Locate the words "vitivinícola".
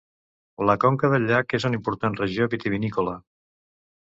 2.55-3.15